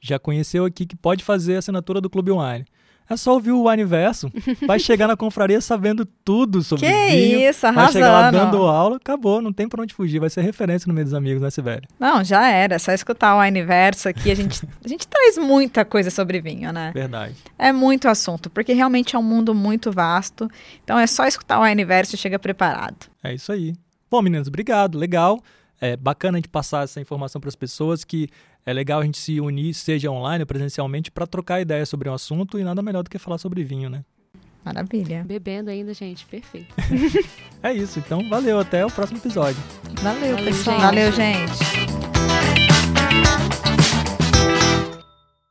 Já 0.00 0.18
conheceu 0.18 0.64
aqui 0.64 0.86
que 0.86 0.96
pode 0.96 1.22
fazer 1.22 1.56
a 1.56 1.58
assinatura 1.58 2.00
do 2.00 2.10
Clube 2.10 2.30
Wine. 2.32 2.64
É 3.08 3.16
só 3.16 3.34
ouvir 3.34 3.50
o 3.50 3.68
Universo, 3.68 4.30
vai 4.68 4.78
chegar 4.78 5.08
na 5.08 5.16
confraria 5.16 5.60
sabendo 5.60 6.06
tudo 6.24 6.62
sobre 6.62 6.86
que 6.86 6.92
vinho. 6.92 7.40
isso, 7.40 7.66
arrasando. 7.66 7.92
Vai 7.92 7.92
chegar 7.92 8.12
lá 8.12 8.30
dando 8.30 8.58
aula, 8.58 8.96
acabou, 8.98 9.42
não 9.42 9.52
tem 9.52 9.68
pra 9.68 9.82
onde 9.82 9.92
fugir, 9.92 10.20
vai 10.20 10.30
ser 10.30 10.42
referência 10.42 10.86
no 10.86 10.94
meio 10.94 11.06
dos 11.06 11.14
amigos, 11.14 11.42
né, 11.42 11.50
Sibeli? 11.50 11.88
Não, 11.98 12.22
já 12.22 12.48
era, 12.48 12.76
é 12.76 12.78
só 12.78 12.92
escutar 12.92 13.34
o 13.34 13.40
Universo 13.40 14.08
aqui, 14.08 14.30
a 14.30 14.36
gente, 14.36 14.64
a 14.84 14.86
gente 14.86 15.08
traz 15.08 15.36
muita 15.36 15.84
coisa 15.84 16.08
sobre 16.08 16.40
vinho, 16.40 16.72
né? 16.72 16.92
Verdade. 16.94 17.34
É 17.58 17.72
muito 17.72 18.08
assunto, 18.08 18.48
porque 18.48 18.72
realmente 18.72 19.16
é 19.16 19.18
um 19.18 19.24
mundo 19.24 19.52
muito 19.52 19.90
vasto, 19.90 20.48
então 20.84 20.96
é 20.96 21.06
só 21.08 21.26
escutar 21.26 21.58
o 21.58 21.64
Universo 21.64 22.14
e 22.14 22.18
chega 22.18 22.38
preparado. 22.38 23.06
É 23.24 23.34
isso 23.34 23.50
aí. 23.50 23.74
Bom, 24.10 24.22
meninos, 24.22 24.48
obrigado. 24.48 24.98
Legal. 24.98 25.40
É 25.80 25.96
bacana 25.96 26.36
a 26.36 26.40
gente 26.40 26.48
passar 26.48 26.84
essa 26.84 27.00
informação 27.00 27.40
para 27.40 27.48
as 27.48 27.56
pessoas 27.56 28.04
que 28.04 28.28
é 28.66 28.72
legal 28.72 29.00
a 29.00 29.04
gente 29.04 29.16
se 29.16 29.40
unir, 29.40 29.72
seja 29.72 30.10
online 30.10 30.42
ou 30.42 30.46
presencialmente, 30.46 31.10
para 31.10 31.26
trocar 31.26 31.60
ideias 31.60 31.88
sobre 31.88 32.08
um 32.08 32.14
assunto 32.14 32.58
e 32.58 32.64
nada 32.64 32.82
melhor 32.82 33.02
do 33.02 33.08
que 33.08 33.18
falar 33.18 33.38
sobre 33.38 33.64
vinho, 33.64 33.88
né? 33.88 34.04
Maravilha. 34.62 35.24
Bebendo 35.24 35.70
ainda, 35.70 35.94
gente. 35.94 36.26
Perfeito. 36.26 36.74
é 37.62 37.72
isso. 37.72 37.98
Então, 37.98 38.28
valeu. 38.28 38.58
Até 38.58 38.84
o 38.84 38.90
próximo 38.90 39.18
episódio. 39.18 39.62
Valeu, 40.02 40.36
valeu 40.36 40.44
pessoal. 40.44 40.76
Gente. 40.76 40.86
Valeu, 40.86 41.12
gente. 41.12 41.89